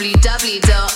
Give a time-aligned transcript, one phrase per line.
[0.00, 0.89] www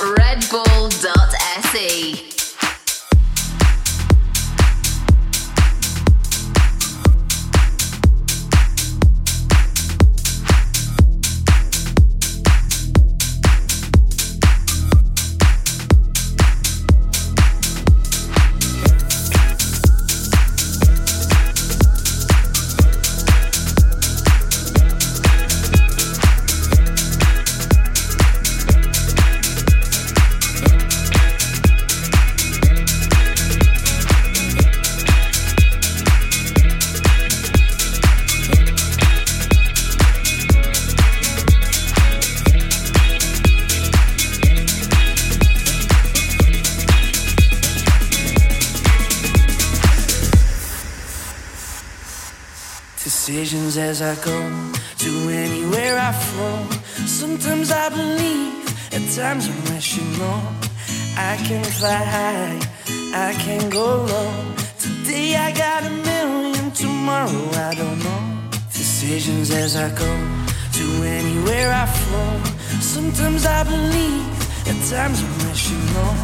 [74.94, 76.14] Sometimes when you more.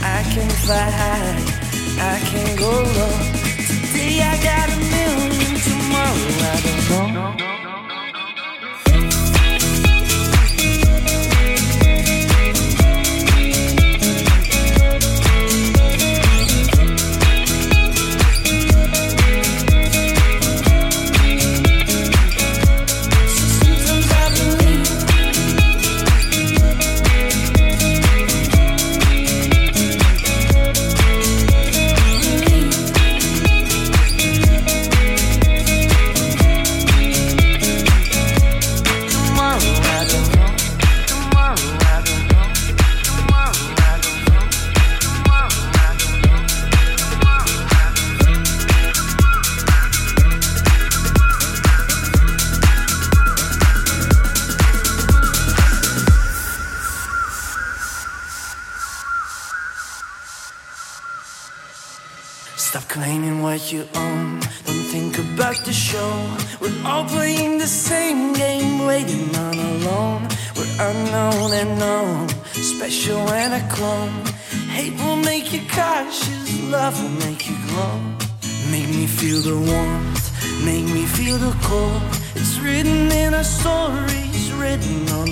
[0.00, 1.42] I can fly high,
[1.98, 3.16] I can go low.
[3.90, 7.55] Today I got a million, tomorrow I don't know.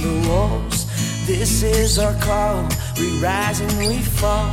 [0.04, 0.86] the walls.
[1.26, 2.68] This is our call.
[2.98, 4.52] We rise and we fall.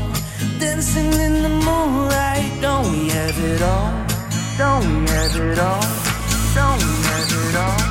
[0.60, 2.52] Dancing in the moonlight.
[2.62, 3.92] Don't we have it all?
[4.58, 5.88] Don't we have it all?
[6.56, 7.91] Don't we have it all?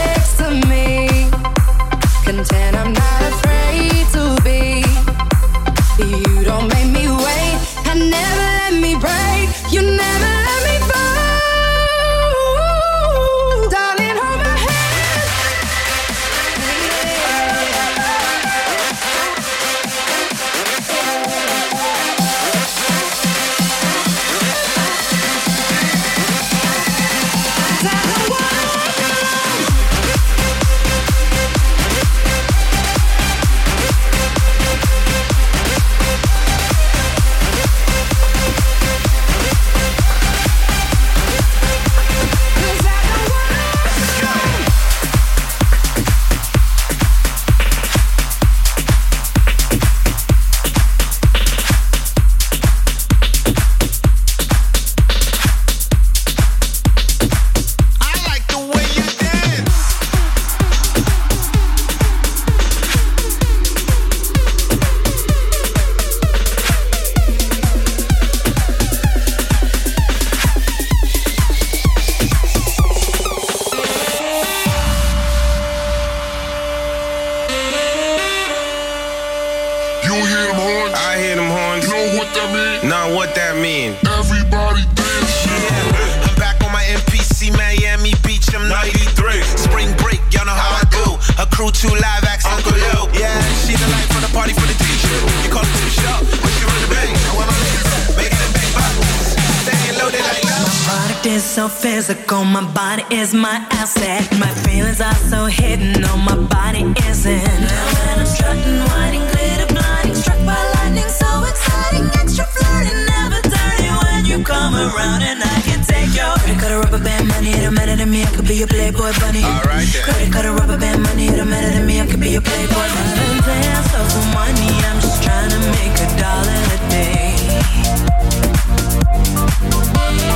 [101.81, 104.21] physical, my body is my asset.
[104.39, 107.41] My feelings are so hidden, no, my body isn't.
[107.41, 113.41] Now when I'm strutting, whining, glitter blinding, struck by lightning, so exciting, extra flirting, never
[113.49, 116.37] dirty when you come around and I can take your.
[116.37, 119.41] Credit card, rubber band, money, it'll matter to me, I could be your playboy bunny.
[119.41, 120.03] Alright then.
[120.05, 123.41] Credit card, rubber band, money, it'll matter to me, I could be your playboy bunny.
[123.41, 127.33] I've dance, playing for money, I'm just trying to make a dollar a day.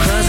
[0.06, 0.25] Cause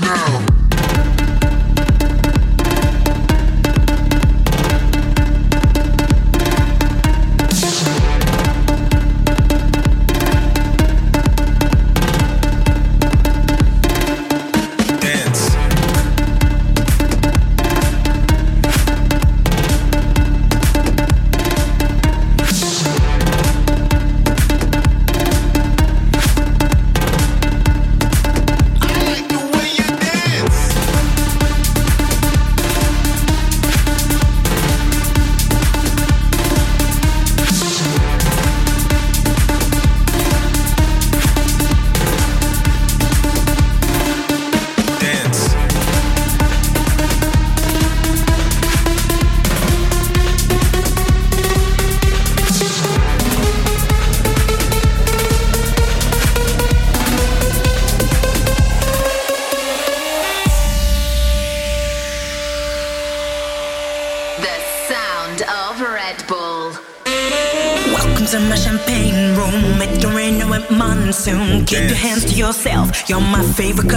[0.00, 0.21] now.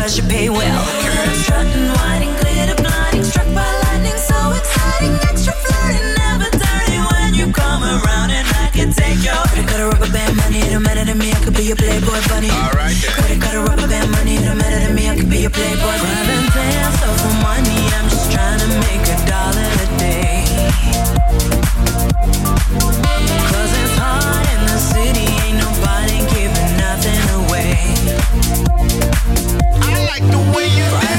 [0.05, 0.85] cause you pay well.
[1.41, 7.51] Strutting, whining, glitter, blinding, struck by lightning, so exciting, extra flirting, never dirty when you
[7.51, 11.39] come around and I can take your credit card, money, don't matter to me, I
[11.43, 12.51] could be your playboy bunny.
[12.53, 13.11] Alright, then.
[13.17, 16.37] Credit card, rubber band, money, don't matter to me, I could be your playboy bunny.
[16.85, 17.01] I've
[17.41, 20.15] money, I'm just trying to make a dollar a day.
[30.19, 31.14] like the way you